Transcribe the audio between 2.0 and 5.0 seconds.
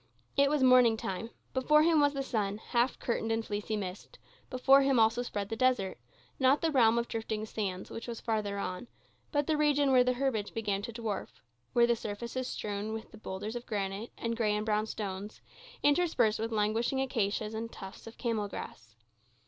the sun, half curtained in fleecy mist; before him